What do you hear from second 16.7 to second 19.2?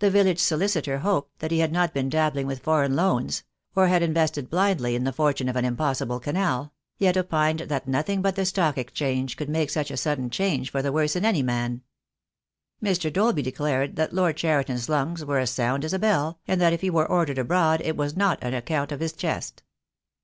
if he were ordered abroad it was not on account of his